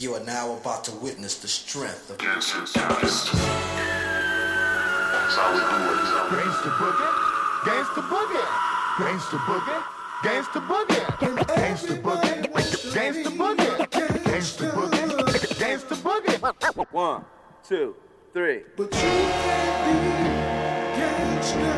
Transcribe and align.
You 0.00 0.12
are 0.16 0.24
now 0.24 0.54
about 0.54 0.82
to 0.86 0.90
witness 0.90 1.38
the 1.38 1.46
strength 1.46 2.10
of 2.10 2.18
Gangsta 2.18 2.64
That's 2.74 2.84
how 5.36 5.52
we 5.54 5.60
do 5.60 5.64
it. 5.94 6.00
Gangsta 6.34 6.70
boogie, 6.74 7.14
gangsta 7.62 8.02
boogie, 8.10 8.44
gangsta 8.98 9.38
boogie, 9.46 9.84
gangsta 10.24 10.58
boogie, 10.66 11.06
gangsta 11.62 11.94
boogie, 12.02 13.70
gangsta 14.26 14.66
boogie, 14.74 15.06
gangsta 15.62 15.94
boogie, 16.02 16.38
gangsta 16.42 16.74
boogie. 16.74 16.86
One, 16.90 17.24
two, 17.62 17.94
three. 18.32 18.64
But 18.76 18.92
you 18.92 18.98
can't 18.98 19.78
be 19.86 19.94
gangsta. 20.98 21.70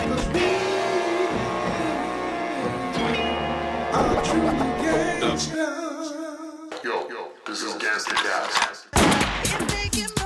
'Cause 0.00 0.26
we 0.34 0.46
are 3.94 4.22
true 4.24 4.50
gangsta. 4.82 5.95
Yo, 6.86 7.32
this 7.44 7.64
is 7.64 7.72
Gangsta 7.82 8.14
Dallas. 8.22 10.25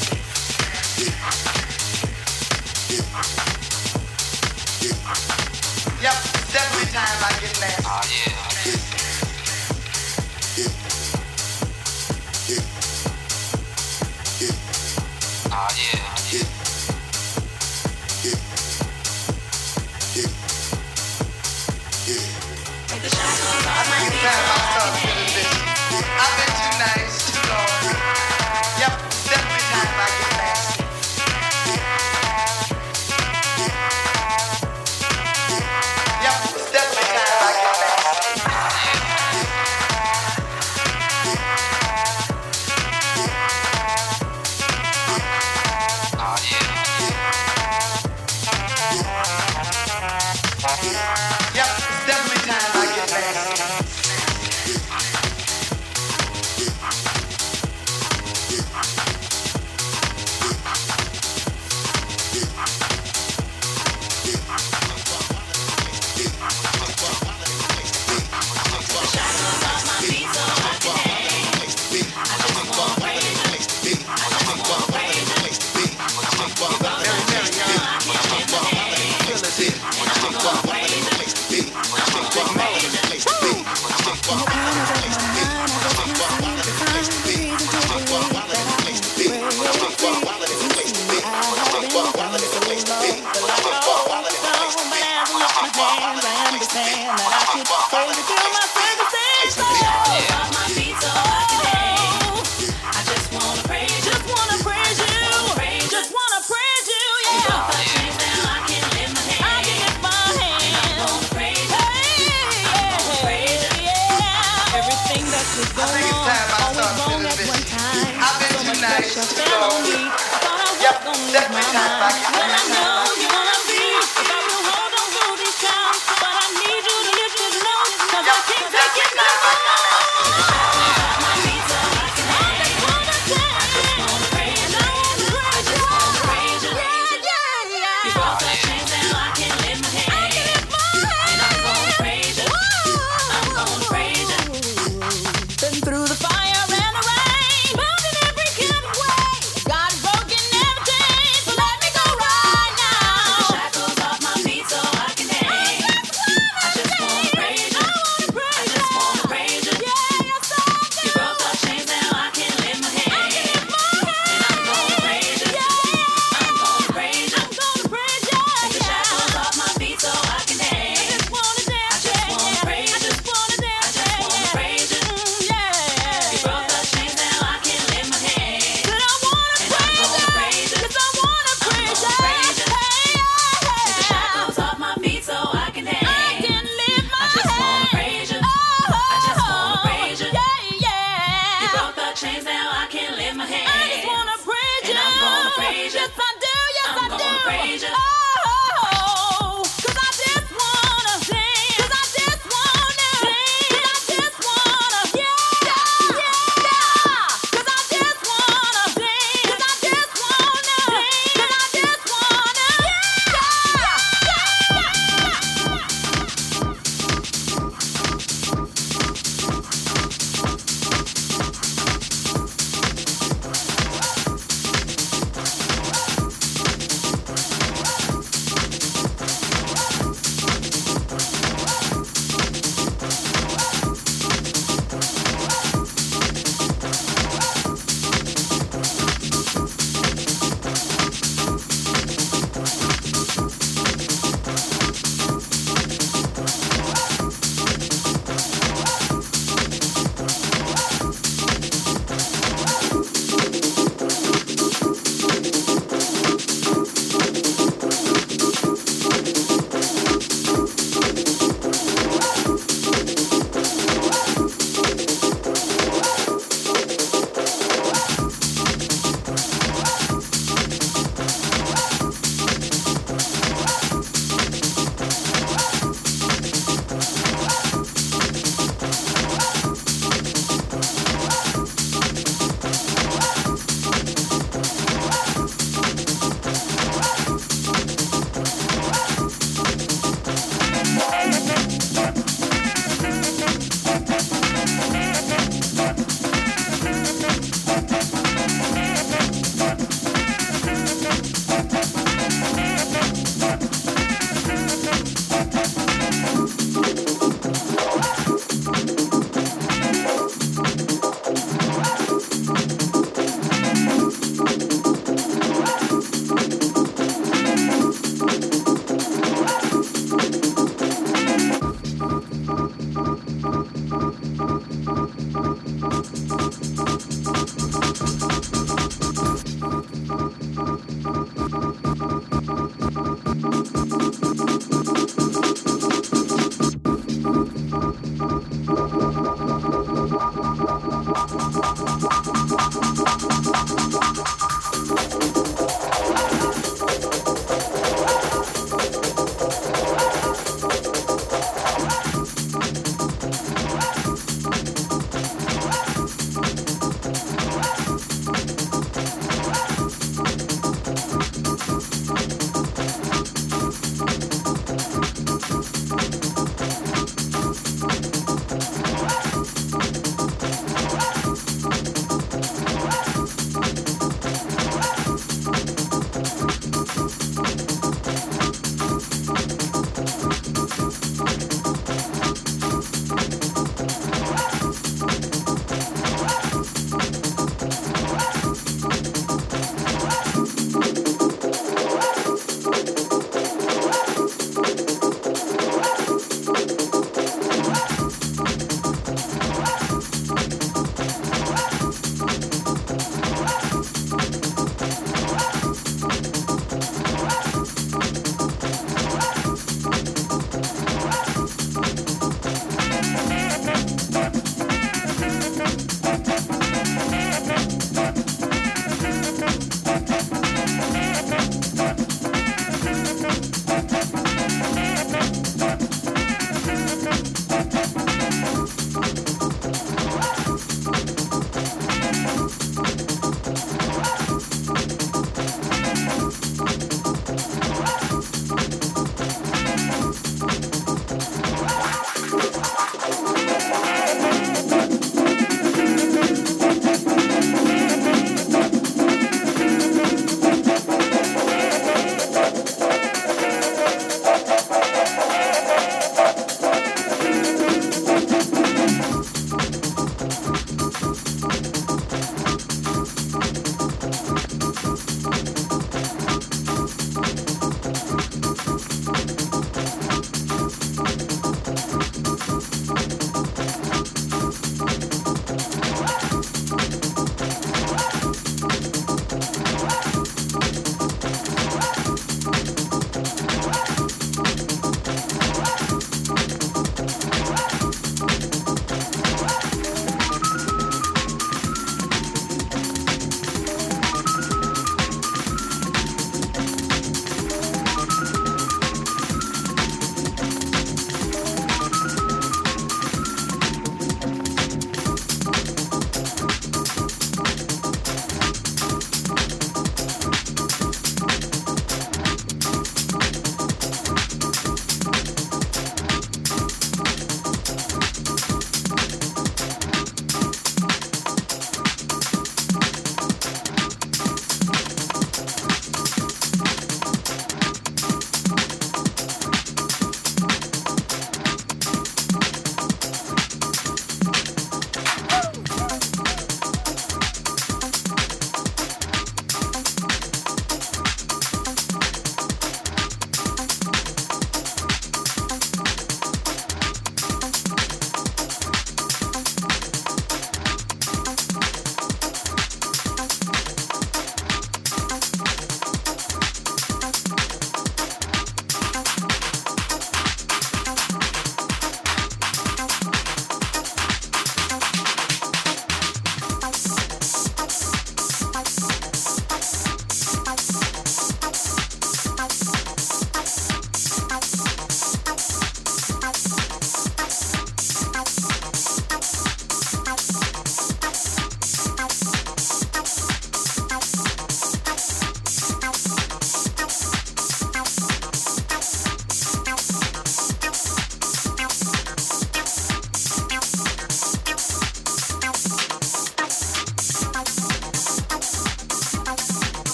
right. 122.11 122.50